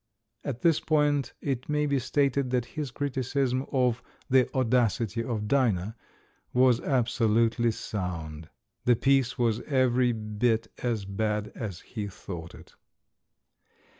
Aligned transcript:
At 0.43 0.61
this 0.63 0.79
point 0.79 1.33
it 1.41 1.69
may 1.69 1.85
be 1.85 1.99
stated 1.99 2.49
that 2.49 2.65
his 2.73 2.89
criticism 2.89 3.67
of 3.71 4.01
The 4.31 4.51
Audacity 4.51 5.23
of 5.23 5.47
Dinah 5.47 5.95
was 6.53 6.79
absolutely 6.81 7.69
sound. 7.69 8.49
The 8.85 8.95
piece 8.95 9.37
was 9.37 9.61
every 9.61 10.11
bit 10.11 10.69
as 10.81 11.05
bad 11.05 11.51
as 11.53 11.81
he 11.81 12.07
thought 12.07 12.55
it. 12.55 12.73